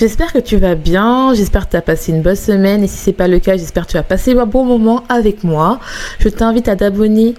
[0.00, 2.96] J'espère que tu vas bien, j'espère que tu as passé une bonne semaine et si
[2.96, 5.78] c'est pas le cas, j'espère que tu vas passer un bon moment avec moi.
[6.20, 7.34] Je t'invite à t'abonner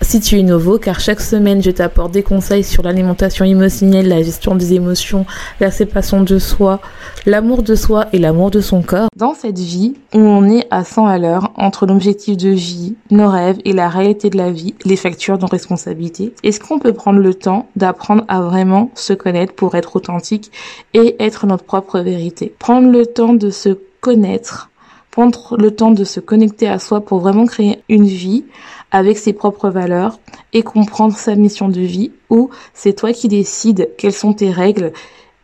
[0.00, 4.22] si tu es nouveau, car chaque semaine, je t'apporte des conseils sur l'alimentation émotionnelle, la
[4.22, 5.24] gestion des émotions,
[5.60, 6.80] la séparation de soi,
[7.26, 9.08] l'amour de soi et l'amour de son corps.
[9.16, 13.28] Dans cette vie où on est à 100 à l'heure entre l'objectif de vie, nos
[13.28, 17.20] rêves et la réalité de la vie, les factures, nos responsabilités, est-ce qu'on peut prendre
[17.20, 20.52] le temps d'apprendre à vraiment se connaître pour être authentique
[20.92, 22.54] et être notre propre vérité?
[22.58, 24.70] Prendre le temps de se connaître
[25.14, 28.44] prendre le temps de se connecter à soi pour vraiment créer une vie
[28.90, 30.18] avec ses propres valeurs
[30.52, 34.92] et comprendre sa mission de vie où c'est toi qui décides quelles sont tes règles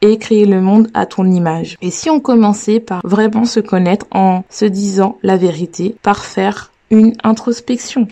[0.02, 1.76] et créer le monde à ton image.
[1.82, 6.69] Et si on commençait par vraiment se connaître en se disant la vérité, par faire
[6.90, 8.08] une introspection.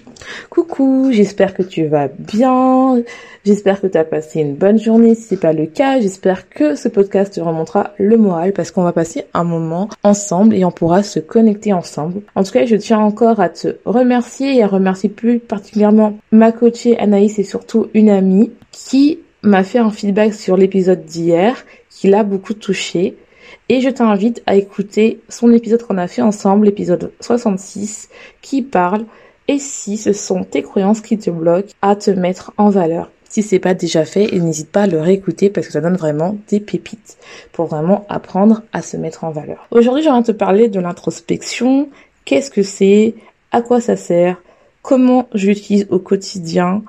[0.50, 3.02] Coucou, j'espère que tu vas bien.
[3.44, 5.14] J'espère que tu as passé une bonne journée.
[5.14, 8.84] Si c'est pas le cas, j'espère que ce podcast te remontera le moral parce qu'on
[8.84, 12.22] va passer un moment ensemble et on pourra se connecter ensemble.
[12.34, 16.52] En tout cas, je tiens encore à te remercier et à remercier plus particulièrement ma
[16.52, 22.08] coachée Anaïs et surtout une amie qui m'a fait un feedback sur l'épisode d'hier qui
[22.08, 23.16] l'a beaucoup touché
[23.68, 28.08] et je t'invite à écouter son épisode qu'on a fait ensemble, l'épisode 66,
[28.42, 29.04] qui parle
[29.48, 33.10] et si ce sont tes croyances qui te bloquent à te mettre en valeur?
[33.28, 36.36] Si c'est pas déjà fait, n'hésite pas à le réécouter parce que ça donne vraiment
[36.48, 37.18] des pépites
[37.52, 39.66] pour vraiment apprendre à se mettre en valeur.
[39.70, 41.88] Aujourd'hui, j'aimerais te parler de l'introspection.
[42.24, 43.14] Qu'est-ce que c'est?
[43.52, 44.40] À quoi ça sert?
[44.82, 46.82] Comment je l'utilise au quotidien?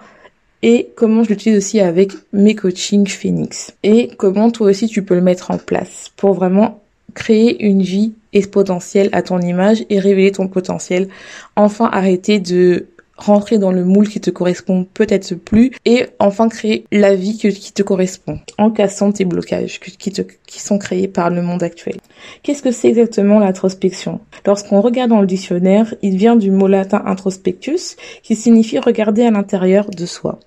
[0.62, 5.16] Et comment je l'utilise aussi avec mes coachings Phoenix et comment toi aussi tu peux
[5.16, 6.81] le mettre en place pour vraiment
[7.14, 11.09] créer une vie exponentielle à ton image et révéler ton potentiel.
[11.56, 12.88] Enfin arrêter de
[13.18, 17.74] rentrer dans le moule qui te correspond peut-être plus et enfin créer la vie qui
[17.74, 21.98] te correspond en cassant tes blocages qui, qui sont créés par le monde actuel.
[22.44, 24.22] Qu'est-ce que c'est exactement l'introspection?
[24.46, 29.31] Lorsqu'on regarde dans le dictionnaire, il vient du mot latin introspectus qui signifie regarder à
[29.31, 30.40] l'intérieur de soi.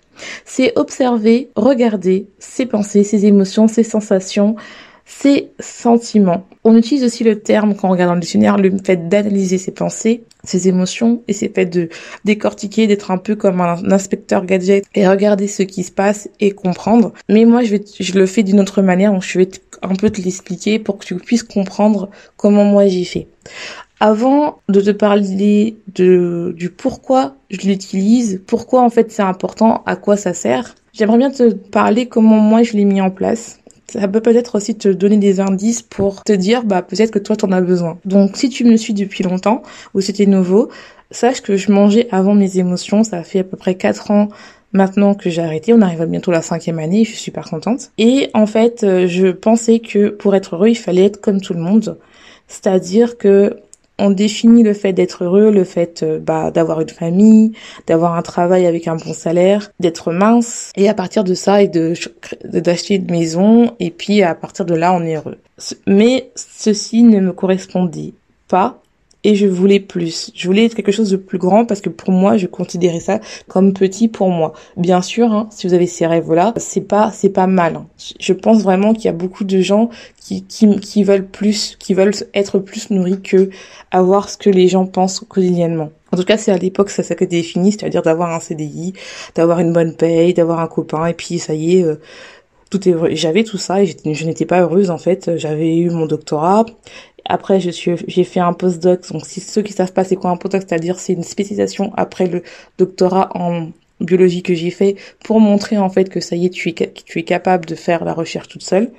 [0.44, 4.56] C'est observer, regarder ses pensées, ses émotions, ses sensations,
[5.04, 6.46] ses sentiments.
[6.64, 9.72] On utilise aussi le terme, quand on regarde dans le dictionnaire, le fait d'analyser ses
[9.72, 11.88] pensées, ses émotions et ses fait de
[12.24, 16.52] décortiquer, d'être un peu comme un inspecteur gadget et regarder ce qui se passe et
[16.52, 17.12] comprendre.
[17.28, 19.48] Mais moi, je, le fais d'une autre manière, donc je vais
[19.82, 23.26] un peu te l'expliquer pour que tu puisses comprendre comment moi j'ai fait.
[24.04, 29.94] Avant de te parler de, du pourquoi je l'utilise, pourquoi en fait c'est important, à
[29.94, 33.60] quoi ça sert, j'aimerais bien te parler comment moi je l'ai mis en place.
[33.86, 37.36] Ça peut peut-être aussi te donner des indices pour te dire, bah peut-être que toi
[37.36, 37.96] t'en as besoin.
[38.04, 39.62] Donc si tu me suis depuis longtemps
[39.94, 40.68] ou c'était nouveau,
[41.12, 43.04] sache que je mangeais avant mes émotions.
[43.04, 44.30] Ça fait à peu près 4 ans
[44.72, 45.72] maintenant que j'ai arrêté.
[45.74, 47.04] On arrive à bientôt la cinquième année.
[47.04, 47.92] Je suis super contente.
[47.98, 51.54] Et en fait, euh, je pensais que pour être heureux, il fallait être comme tout
[51.54, 51.98] le monde.
[52.48, 53.58] C'est-à-dire que
[54.02, 57.52] on définit le fait d'être heureux, le fait euh, bah, d'avoir une famille,
[57.86, 61.68] d'avoir un travail avec un bon salaire, d'être mince, et à partir de ça, et
[61.68, 61.94] de
[62.44, 65.38] d'acheter une maison, et puis à partir de là, on est heureux.
[65.86, 68.12] Mais ceci ne me correspondait
[68.48, 68.81] pas
[69.24, 70.30] et je voulais plus.
[70.34, 73.72] Je voulais quelque chose de plus grand parce que pour moi, je considérais ça comme
[73.72, 74.52] petit pour moi.
[74.76, 77.76] Bien sûr, hein, si vous avez ces rêves-là, c'est pas c'est pas mal.
[77.76, 77.86] Hein.
[78.18, 79.90] Je pense vraiment qu'il y a beaucoup de gens
[80.20, 83.50] qui, qui qui veulent plus, qui veulent être plus nourris que
[83.90, 85.90] avoir ce que les gens pensent quotidiennement.
[86.12, 88.92] En tout cas, c'est à l'époque ça s'est défini, c'est-à-dire d'avoir un CDI,
[89.34, 91.96] d'avoir une bonne paye, d'avoir un copain, et puis ça y est, euh,
[92.72, 96.06] tout est j'avais tout ça et je n'étais pas heureuse en fait j'avais eu mon
[96.06, 96.64] doctorat
[97.32, 99.10] après, je suis, j'ai fait un postdoc.
[99.10, 102.26] Donc, si ceux qui savent pas c'est quoi un postdoc, c'est-à-dire c'est une spécialisation après
[102.26, 102.42] le
[102.76, 103.70] doctorat en
[104.00, 107.18] biologie que j'ai fait pour montrer en fait que ça y est, tu es, tu
[107.18, 108.90] es capable de faire la recherche toute seule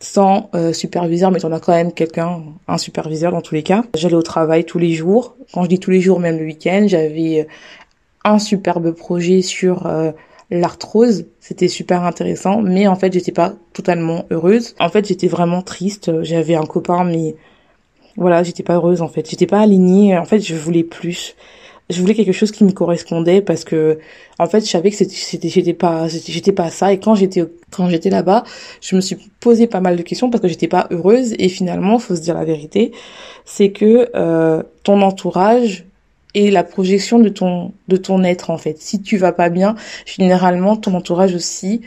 [0.00, 3.82] sans euh, superviseur, mais on a quand même quelqu'un, un superviseur dans tous les cas.
[3.96, 5.34] J'allais au travail tous les jours.
[5.52, 7.48] Quand je dis tous les jours, même le week-end, j'avais
[8.22, 10.12] un superbe projet sur euh,
[10.50, 14.74] l'arthrose, c'était super intéressant, mais en fait j'étais pas totalement heureuse.
[14.80, 17.36] En fait j'étais vraiment triste, j'avais un copain mais
[18.16, 21.34] voilà, j'étais pas heureuse en fait, j'étais pas alignée, en fait je voulais plus.
[21.90, 23.98] Je voulais quelque chose qui me correspondait parce que
[24.38, 26.92] en fait je savais que c'était j'étais pas j'étais pas ça.
[26.92, 28.44] Et quand j'étais quand j'étais là-bas,
[28.82, 31.34] je me suis posé pas mal de questions parce que j'étais pas heureuse.
[31.38, 32.92] Et finalement, faut se dire la vérité,
[33.46, 35.87] c'est que euh, ton entourage
[36.38, 38.80] et la projection de ton de ton être en fait.
[38.80, 39.74] Si tu vas pas bien,
[40.06, 41.80] généralement ton entourage aussi,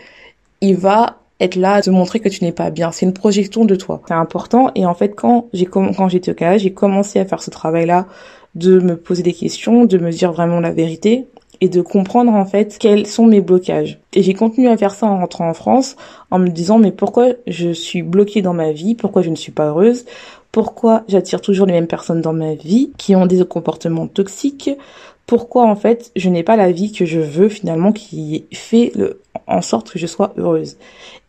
[0.60, 2.92] il va être là à te montrer que tu n'es pas bien.
[2.92, 4.02] C'est une projection de toi.
[4.10, 7.42] C'est important et en fait quand j'ai quand j'étais au Canada, j'ai commencé à faire
[7.42, 8.08] ce travail-là
[8.56, 11.28] de me poser des questions, de me dire vraiment la vérité
[11.62, 14.00] et de comprendre en fait quels sont mes blocages.
[14.12, 15.96] Et j'ai continué à faire ça en rentrant en France
[16.30, 19.54] en me disant mais pourquoi je suis bloquée dans ma vie, pourquoi je ne suis
[19.54, 20.04] pas heureuse,
[20.52, 24.70] pourquoi j'attire toujours les mêmes personnes dans ma vie qui ont des comportements toxiques,
[25.26, 29.22] pourquoi en fait je n'ai pas la vie que je veux finalement qui fait le,
[29.48, 30.78] en sorte que je sois heureuse?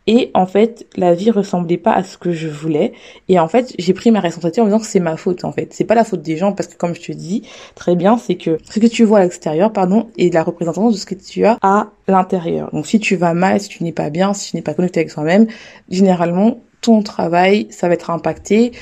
[0.05, 2.91] Et en fait, la vie ressemblait pas à ce que je voulais.
[3.29, 5.53] Et en fait, j'ai pris ma responsabilité en me disant que c'est ma faute, en
[5.53, 5.73] fait.
[5.73, 7.43] C'est pas la faute des gens, parce que comme je te dis
[7.75, 10.97] très bien, c'est que ce que tu vois à l'extérieur, pardon, est la représentation de
[10.97, 12.69] ce que tu as à l'intérieur.
[12.73, 14.99] Donc si tu vas mal, si tu n'es pas bien, si tu n'es pas connecté
[14.99, 15.47] avec toi-même,
[15.89, 18.73] généralement, ton travail, ça va être impacté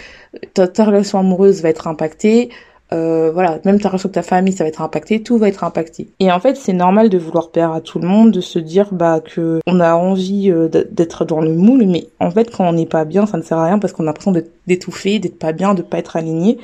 [0.54, 2.50] ta, relation amoureuse va être impactée,
[2.94, 5.64] euh, voilà, même ta relation avec ta famille, ça va être impacté, tout va être
[5.64, 6.10] impacté.
[6.20, 8.90] Et en fait, c'est normal de vouloir plaire à tout le monde, de se dire
[8.92, 12.74] bah que on a envie euh, d'être dans le moule, mais en fait, quand on
[12.74, 14.34] n'est pas bien, ça ne sert à rien parce qu'on a l'impression
[14.68, 16.58] d'étouffer, d'être pas bien, de pas être aligné.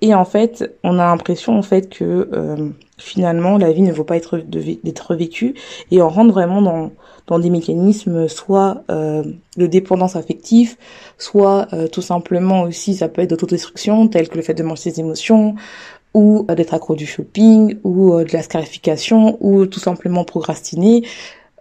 [0.00, 4.04] Et en fait, on a l'impression en fait que euh, finalement la vie ne vaut
[4.04, 5.54] pas être d'être vécue.
[5.90, 6.92] Et on rentre vraiment dans
[7.26, 9.22] dans des mécanismes soit euh,
[9.56, 10.76] de dépendance affective,
[11.18, 14.90] soit euh, tout simplement aussi ça peut être d'autodestruction tel que le fait de manger
[14.90, 15.54] ses émotions
[16.14, 21.04] ou d'être accro du shopping ou de la scarification ou tout simplement procrastiner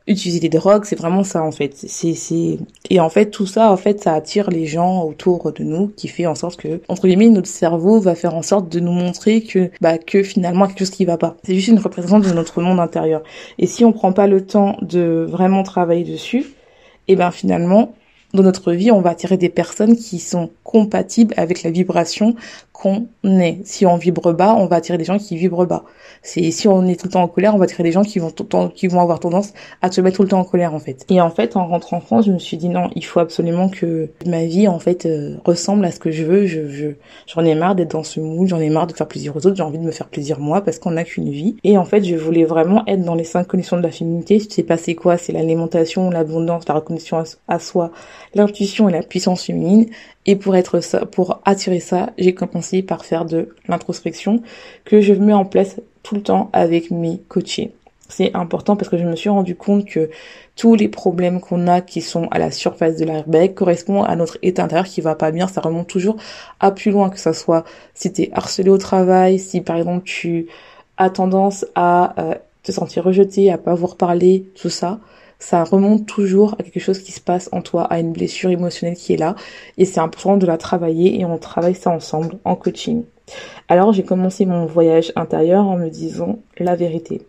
[0.08, 1.74] utiliser des drogues, c'est vraiment ça en fait.
[1.76, 2.58] C'est c'est
[2.90, 6.08] et en fait tout ça en fait ça attire les gens autour de nous qui
[6.08, 9.42] fait en sorte que entre guillemets notre cerveau va faire en sorte de nous montrer
[9.42, 11.36] que bah que finalement quelque chose qui va pas.
[11.44, 13.24] C'est juste une représentation de notre monde intérieur.
[13.60, 16.46] Et si on prend pas le temps de vraiment travailler dessus,
[17.08, 17.94] et ben finalement
[18.34, 22.36] dans notre vie, on va attirer des personnes qui sont compatibles avec la vibration
[22.74, 23.60] qu'on est.
[23.64, 25.84] Si on vibre bas, on va attirer des gens qui vibrent bas.
[26.22, 28.32] Si on est tout le temps en colère, on va attirer des gens qui vont
[28.76, 31.06] qui vont avoir tendance à se mettre tout le temps en colère en fait.
[31.10, 33.70] Et en fait, en rentrant en France, je me suis dit non, il faut absolument
[33.70, 36.46] que ma vie en fait euh, ressemble à ce que je veux.
[36.46, 36.88] Je, je
[37.26, 39.56] j'en ai marre d'être dans ce mood, j'en ai marre de faire plaisir aux autres,
[39.56, 41.56] j'ai envie de me faire plaisir moi parce qu'on n'a qu'une vie.
[41.64, 44.38] Et en fait, je voulais vraiment être dans les cinq conditions de la féminité.
[44.40, 47.92] Tu sais pas c'est quoi C'est l'alimentation, l'abondance, la reconnaissance à soi,
[48.34, 49.88] l'intuition et la puissance féminine.
[50.26, 54.42] Et pour être ça, pour attirer ça, j'ai commencé par faire de l'introspection
[54.86, 57.72] que je mets en place tout le temps avec mes coachés.
[58.10, 60.10] C'est important parce que je me suis rendu compte que
[60.56, 64.38] tous les problèmes qu'on a qui sont à la surface de l'airbag correspondent à notre
[64.42, 65.48] état intérieur qui va pas bien.
[65.48, 66.16] Ça remonte toujours
[66.60, 70.48] à plus loin que ça soit si t'es harcelé au travail, si par exemple tu
[70.98, 75.00] as tendance à euh, te sentir rejeté, à pas vous reparler, tout ça
[75.40, 78.98] ça remonte toujours à quelque chose qui se passe en toi, à une blessure émotionnelle
[78.98, 79.36] qui est là.
[79.78, 83.04] Et c'est important de la travailler et on travaille ça ensemble en coaching.
[83.68, 87.22] Alors j'ai commencé mon voyage intérieur en me disant la vérité.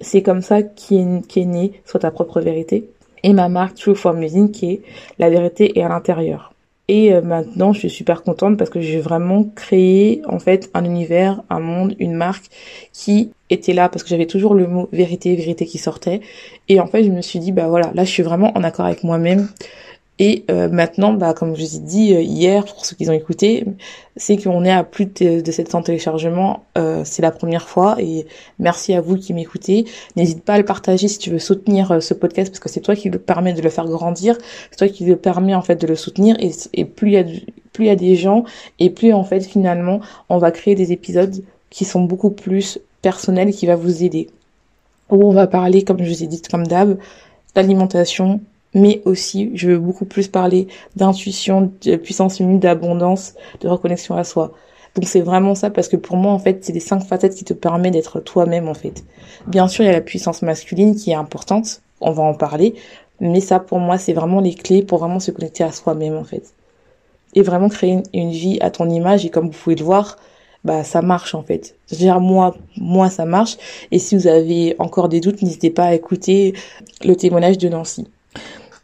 [0.00, 2.88] C'est comme ça qu'est est née soit ta propre vérité.
[3.22, 4.82] Et ma marque True Form Using qui est
[5.18, 6.54] la vérité est à l'intérieur.
[6.88, 10.84] Et euh, maintenant, je suis super contente parce que j'ai vraiment créé en fait un
[10.84, 12.44] univers, un monde, une marque
[12.92, 16.20] qui était là parce que j'avais toujours le mot vérité, vérité qui sortait.
[16.68, 18.86] Et en fait, je me suis dit bah voilà, là je suis vraiment en accord
[18.86, 19.48] avec moi-même.
[20.20, 23.12] Et euh, maintenant, bah, comme je vous ai dit euh, hier, pour ceux qui ont
[23.12, 23.64] écouté,
[24.16, 26.64] c'est qu'on est à plus de, de 700 téléchargements.
[26.78, 28.26] Euh, c'est la première fois et
[28.60, 29.86] merci à vous qui m'écoutez.
[30.14, 32.94] N'hésite pas à le partager si tu veux soutenir ce podcast parce que c'est toi
[32.94, 34.38] qui le permet de le faire grandir,
[34.70, 37.18] c'est toi qui le permet en fait de le soutenir et, et plus il y
[37.18, 37.24] a
[37.72, 38.44] plus il y a des gens
[38.78, 43.50] et plus en fait finalement on va créer des épisodes qui sont beaucoup plus personnels
[43.50, 44.30] et qui va vous aider.
[45.10, 46.98] Où on va parler, comme je vous ai dit, comme d'hab,
[47.54, 48.40] d'alimentation,
[48.74, 54.24] mais aussi je veux beaucoup plus parler d'intuition, de puissance humaine, d'abondance, de reconnexion à
[54.24, 54.52] soi.
[54.94, 57.44] Donc c'est vraiment ça parce que pour moi en fait c'est des cinq facettes qui
[57.44, 59.04] te permettent d'être toi-même en fait.
[59.46, 62.74] Bien sûr il y a la puissance masculine qui est importante, on va en parler,
[63.20, 66.24] mais ça pour moi c'est vraiment les clés pour vraiment se connecter à soi-même en
[66.24, 66.54] fait.
[67.36, 70.16] Et vraiment créer une, vie à ton image et comme vous pouvez le voir,
[70.64, 71.76] bah ça marche en fait.
[71.90, 73.56] Dire moi moi ça marche
[73.90, 76.54] et si vous avez encore des doutes n'hésitez pas à écouter
[77.04, 78.08] le témoignage de Nancy.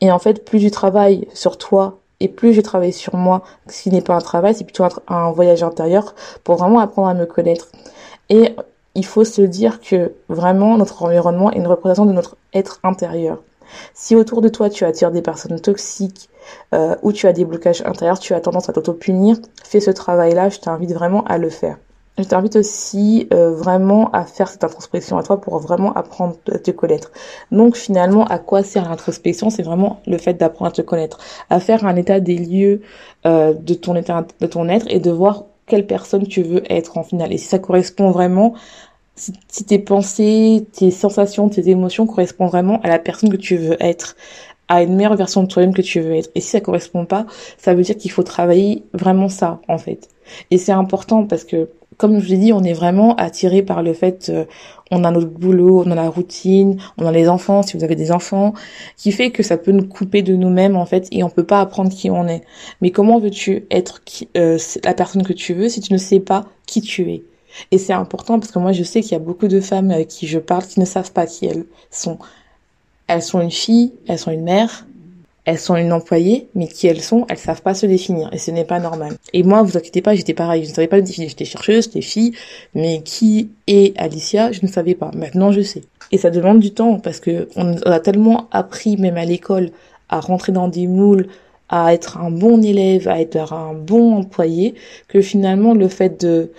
[0.01, 3.83] Et en fait, plus je travaille sur toi et plus je travaille sur moi, ce
[3.83, 7.27] qui n'est pas un travail, c'est plutôt un, voyage intérieur pour vraiment apprendre à me
[7.27, 7.69] connaître.
[8.29, 8.55] Et
[8.95, 13.43] il faut se dire que vraiment notre environnement est une représentation de notre être intérieur.
[13.95, 16.29] Si autour de toi tu attires des personnes toxiques
[16.75, 20.49] euh, ou tu as des blocages intérieurs, tu as tendance à t'auto-punir, fais ce travail-là,
[20.49, 21.77] je t'invite vraiment à le faire.
[22.19, 26.59] Je t'invite aussi euh, vraiment à faire cette introspection à toi pour vraiment apprendre à
[26.59, 27.13] te connaître.
[27.51, 29.49] Donc finalement, à quoi sert l'introspection?
[29.49, 32.83] C'est vraiment le fait d'apprendre à te connaître, à faire un état des lieux
[33.27, 37.33] euh, de ton être et de voir quelle personne tu veux être en final.
[37.33, 38.55] Et si ça correspond vraiment,
[39.15, 43.77] si tes pensées, tes sensations, tes émotions correspondent vraiment à la personne que tu veux
[43.81, 44.17] être,
[44.71, 46.31] à une meilleure version de toi-même que tu veux être.
[46.35, 47.27] Et si ça correspond pas,
[47.59, 50.09] ça veut dire qu'il faut travailler vraiment ça en fait.
[50.51, 53.93] Et c'est important parce que comme je l'ai dit, on est vraiment attiré par le
[53.93, 54.47] fait, euh,
[54.91, 57.97] on a notre boulot, on a la routine, on a les enfants, si vous avez
[57.97, 58.55] des enfants,
[58.97, 61.61] qui fait que ça peut nous couper de nous-mêmes en fait, et on peut pas
[61.61, 62.43] apprendre qui on est.
[62.81, 64.01] Mais comment veux-tu être
[64.39, 67.25] euh, la personne que tu veux si tu ne sais pas qui tu es?
[67.71, 70.27] Et c'est important parce que moi je sais qu'il y a beaucoup de femmes qui
[70.27, 72.19] je parle qui ne savent pas qui elles sont.
[73.13, 74.87] Elles sont une fille, elles sont une mère,
[75.45, 78.53] elles sont une employée, mais qui elles sont, elles savent pas se définir et ce
[78.53, 79.17] n'est pas normal.
[79.33, 81.87] Et moi, vous inquiétez pas, j'étais pareil, je ne savais pas me définir, j'étais chercheuse,
[81.87, 82.37] j'étais fille,
[82.73, 85.11] mais qui est Alicia, je ne savais pas.
[85.17, 85.83] Maintenant, je sais.
[86.13, 89.71] Et ça demande du temps parce que on a tellement appris, même à l'école,
[90.09, 91.27] à rentrer dans des moules,
[91.69, 94.77] à être un bon élève, à être un bon employé,
[95.09, 96.53] que finalement, le fait de,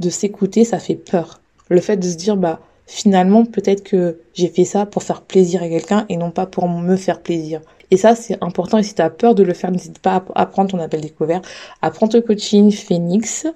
[0.00, 1.40] de s'écouter, ça fait peur.
[1.70, 5.62] Le fait de se dire, bah, finalement, peut-être que j'ai fait ça pour faire plaisir
[5.62, 7.60] à quelqu'un et non pas pour me faire plaisir.
[7.90, 8.78] Et ça, c'est important.
[8.78, 11.42] Et si tu as peur de le faire, n'hésite pas à prendre ton appel découvert,
[11.82, 13.46] à prendre ton coaching Phoenix,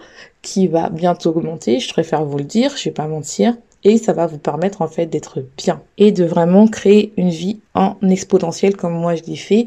[0.43, 1.81] qui va bientôt augmenter.
[1.81, 4.89] Je préfère vous le dire, je vais pas mentir et ça va vous permettre en
[4.89, 9.37] fait d'être bien et de vraiment créer une vie en exponentiel comme moi je l'ai
[9.37, 9.67] fait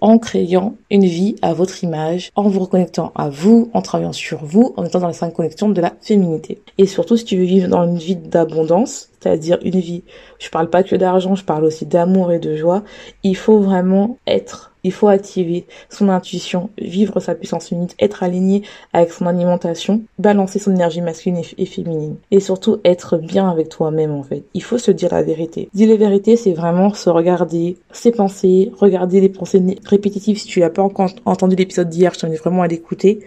[0.00, 4.44] en créant une vie à votre image, en vous reconnectant à vous, en travaillant sur
[4.44, 6.62] vous, en étant dans les cinq connexions de la féminité.
[6.78, 10.04] Et surtout si tu veux vivre dans une vie d'abondance, c'est-à-dire une vie,
[10.38, 12.82] je parle pas que d'argent, je parle aussi d'amour et de joie,
[13.22, 18.62] il faut vraiment être il faut activer son intuition, vivre sa puissance unique, être aligné
[18.92, 22.16] avec son alimentation, balancer son énergie masculine et féminine.
[22.30, 24.44] Et surtout être bien avec toi-même en fait.
[24.54, 25.68] Il faut se dire la vérité.
[25.74, 30.38] Dire la vérité, c'est vraiment se regarder ses pensées, regarder les pensées répétitives.
[30.38, 33.20] Si tu n'as pas encore entendu l'épisode d'hier, je t'invite vraiment à l'écouter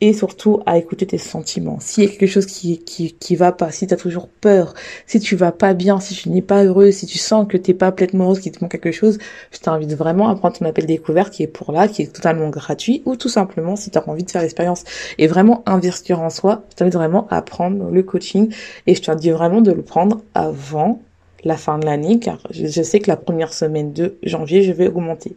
[0.00, 1.78] et surtout à écouter tes sentiments.
[1.80, 4.74] S'il y a quelque chose qui, qui, qui va pas, si tu as toujours peur,
[5.06, 7.74] si tu vas pas bien, si tu n'es pas heureux, si tu sens que t'es
[7.74, 9.18] pas pleinement heureuse, qu'il te manque quelque chose,
[9.52, 12.48] je t'invite vraiment à prendre ton appel découverte qui est pour là, qui est totalement
[12.50, 14.84] gratuit, ou tout simplement si tu as envie de faire l'expérience
[15.18, 18.52] et vraiment investir en soi, je t'invite vraiment à prendre le coaching
[18.86, 21.00] et je t'invite vraiment de le prendre avant
[21.44, 24.88] la fin de l'année car je sais que la première semaine de janvier, je vais
[24.88, 25.36] augmenter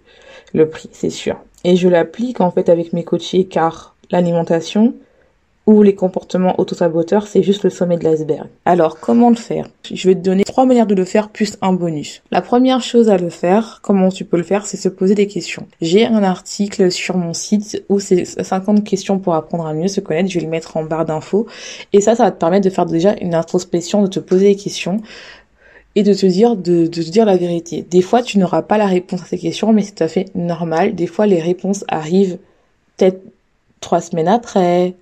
[0.53, 1.37] le prix, c'est sûr.
[1.63, 4.93] Et je l'applique en fait avec mes coachés car l'alimentation
[5.69, 8.47] ou les comportements autosaboteurs, c'est juste le sommet de l'iceberg.
[8.65, 9.67] Alors, comment le faire?
[9.83, 12.23] Je vais te donner trois manières de le faire plus un bonus.
[12.31, 15.27] La première chose à le faire, comment tu peux le faire, c'est se poser des
[15.27, 15.67] questions.
[15.79, 19.99] J'ai un article sur mon site où c'est 50 questions pour apprendre à mieux se
[19.99, 20.27] connaître.
[20.29, 21.45] Je vais le mettre en barre d'infos.
[21.93, 24.55] Et ça, ça va te permettre de faire déjà une introspection, de te poser des
[24.55, 25.01] questions
[25.93, 27.85] et de te dire de, de te dire la vérité.
[27.87, 30.25] Des fois, tu n'auras pas la réponse à ces questions, mais c'est tout à fait
[30.33, 30.95] normal.
[30.95, 32.39] Des fois, les réponses arrivent
[32.97, 33.21] peut-être
[33.79, 34.95] trois semaines après,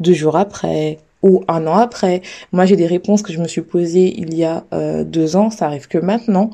[0.00, 2.22] deux jours après ou un an après.
[2.52, 5.50] Moi, j'ai des réponses que je me suis posées il y a euh, deux ans,
[5.50, 6.50] ça arrive que maintenant.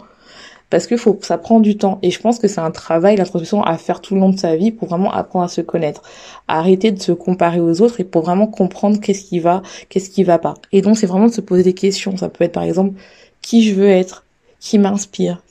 [0.70, 1.98] Parce que faut, ça prend du temps.
[2.02, 4.54] Et je pense que c'est un travail, l'introduction à faire tout le long de sa
[4.54, 6.02] vie pour vraiment apprendre à se connaître.
[6.46, 10.24] arrêter de se comparer aux autres et pour vraiment comprendre qu'est-ce qui va, qu'est-ce qui
[10.24, 10.54] va pas.
[10.72, 12.16] Et donc, c'est vraiment de se poser des questions.
[12.18, 13.00] Ça peut être, par exemple,
[13.40, 14.24] qui je veux être,
[14.60, 15.42] qui m'inspire,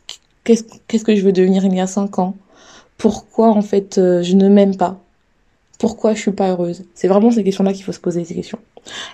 [0.43, 2.35] qu'est-ce, qu'est-ce que je veux devenir il y a cinq ans,
[2.97, 4.99] pourquoi, en fait, euh, je ne m'aime pas,
[5.77, 8.59] pourquoi je suis pas heureuse C'est vraiment ces questions-là qu'il faut se poser ces questions.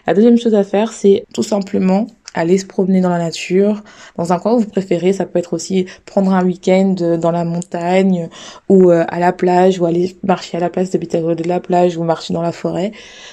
[0.08, 3.84] La deuxième chose à faire, c'est tout simplement aller se promener dans la nature,
[4.18, 5.14] dans un coin où vous préférez.
[5.14, 8.30] Ça peut être aussi prendre un week-end dans la montagne
[8.70, 11.98] ou euh, à la plage ou aller marcher à la place d'habiter de la plage
[11.98, 12.92] ou marcher dans la forêt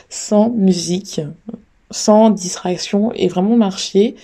[0.09, 1.21] sans musique,
[1.91, 4.17] sans distraction et vraiment marcher.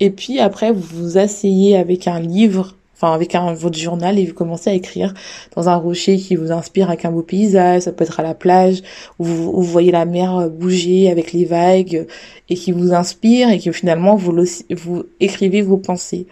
[0.00, 4.26] Et puis après, vous vous asseyez avec un livre enfin avec un, votre journal et
[4.26, 5.14] vous commencez à écrire
[5.54, 8.34] dans un rocher qui vous inspire avec un beau paysage, ça peut être à la
[8.34, 8.82] plage
[9.18, 12.06] où vous, vous voyez la mer bouger avec les vagues
[12.48, 14.34] et qui vous inspire et que finalement vous,
[14.76, 16.26] vous écrivez vos pensées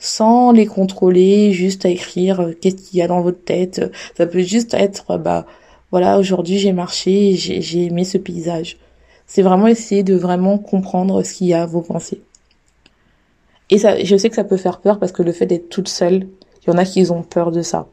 [0.00, 3.92] sans les contrôler, juste à écrire euh, qu'est-ce qu'il y a dans votre tête.
[4.16, 5.46] Ça peut juste être bah
[5.92, 8.78] voilà aujourd'hui j'ai marché, j'ai aimé ce paysage.
[9.26, 12.22] C'est vraiment essayer de vraiment comprendre ce qu'il y a vos pensées.
[13.70, 15.88] Et ça, je sais que ça peut faire peur parce que le fait d'être toute
[15.88, 16.26] seule,
[16.62, 17.88] il y en a qui ont peur de ça.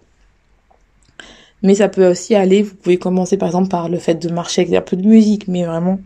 [1.63, 4.62] Mais ça peut aussi aller, vous pouvez commencer par exemple par le fait de marcher
[4.62, 6.00] avec un peu de musique, mais vraiment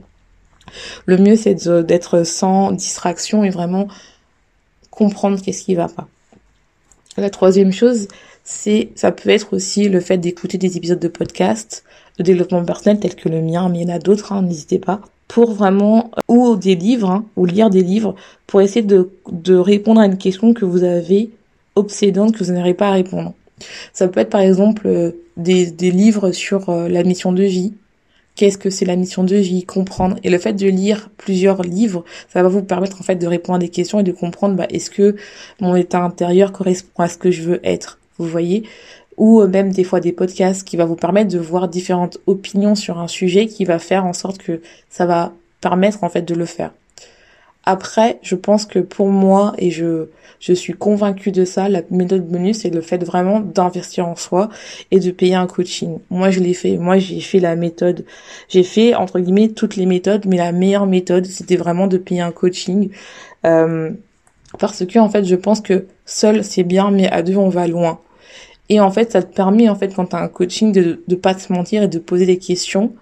[1.05, 3.87] Le mieux, c'est d'être sans distraction et vraiment
[4.89, 6.07] comprendre qu'est-ce qui va pas.
[7.17, 8.07] La troisième chose,
[8.43, 11.83] c'est, ça peut être aussi le fait d'écouter des épisodes de podcast
[12.17, 14.79] de développement personnel tels que le mien, mais il y en a d'autres, hein, n'hésitez
[14.79, 15.01] pas,
[15.31, 18.15] pour vraiment, ou des livres, hein, ou lire des livres,
[18.47, 21.29] pour essayer de, de répondre à une question que vous avez
[21.75, 23.33] obsédante, que vous n'arrivez pas à répondre.
[23.93, 27.71] Ça peut être par exemple euh, des, des livres sur euh, la mission de vie,
[28.35, 30.17] qu'est-ce que c'est la mission de vie, comprendre.
[30.25, 33.55] Et le fait de lire plusieurs livres, ça va vous permettre en fait de répondre
[33.55, 35.15] à des questions et de comprendre bah, est-ce que
[35.61, 37.99] mon état intérieur correspond à ce que je veux être?
[38.17, 38.63] Vous voyez?
[39.21, 42.97] Ou même des fois des podcasts qui va vous permettre de voir différentes opinions sur
[42.97, 46.45] un sujet qui va faire en sorte que ça va permettre en fait de le
[46.45, 46.71] faire.
[47.63, 50.07] Après, je pense que pour moi, et je,
[50.39, 54.49] je suis convaincue de ça, la méthode bonus, c'est le fait vraiment d'investir en soi
[54.89, 55.99] et de payer un coaching.
[56.09, 56.77] Moi, je l'ai fait.
[56.77, 58.05] Moi, j'ai fait la méthode.
[58.49, 62.21] J'ai fait, entre guillemets, toutes les méthodes, mais la meilleure méthode, c'était vraiment de payer
[62.21, 62.89] un coaching.
[63.45, 63.91] Euh,
[64.57, 67.67] parce que, en fait, je pense que seul, c'est bien, mais à deux, on va
[67.67, 67.99] loin.
[68.71, 71.35] Et en fait, ça te permet, en fait, quand tu un coaching, de ne pas
[71.35, 72.93] te mentir et de poser des questions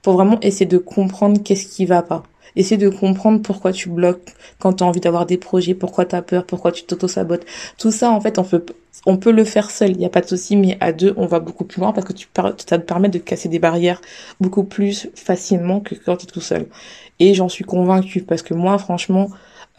[0.00, 2.22] pour vraiment essayer de comprendre qu'est-ce qui va pas.
[2.54, 6.14] Essayer de comprendre pourquoi tu bloques quand tu as envie d'avoir des projets, pourquoi tu
[6.14, 7.44] as peur, pourquoi tu t'auto-sabotes.
[7.78, 8.64] Tout ça, en fait, on peut,
[9.06, 11.26] on peut le faire seul, il n'y a pas de souci, mais à deux, on
[11.26, 14.00] va beaucoup plus loin parce que tu, ça te permet de casser des barrières
[14.38, 16.68] beaucoup plus facilement que quand tu es tout seul.
[17.18, 19.30] Et j'en suis convaincue parce que moi, franchement,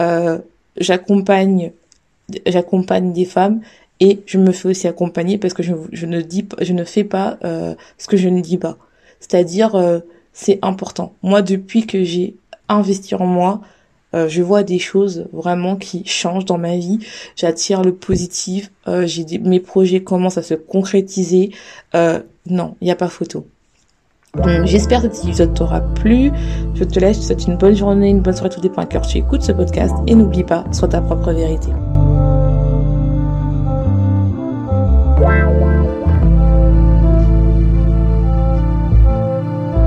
[0.02, 0.38] euh,
[0.76, 1.72] j'accompagne
[2.46, 3.62] j'accompagne des femmes
[4.00, 5.74] et je me fais aussi accompagner parce que je,
[6.06, 8.78] ne dis je ne fais pas euh, ce que je ne dis pas.
[9.20, 10.00] C'est-à-dire euh,
[10.34, 11.14] c'est important.
[11.22, 12.36] Moi depuis que j'ai
[12.70, 13.62] investi en moi,
[14.16, 17.00] euh, je vois des choses vraiment qui changent dans ma vie.
[17.36, 18.72] J'attire le positif.
[18.88, 21.52] Euh, j'ai mes projets commencent à se concrétiser.
[21.96, 23.46] Euh, non, il n'y a pas photo.
[24.66, 26.32] J'espère que cet épisode t'aura plu.
[26.76, 28.86] Je te laisse, je te souhaite une bonne journée, une bonne soirée, tout dépend à
[28.86, 31.70] cœur tu écoutes ce podcast et n'oublie pas, sois ta propre vérité.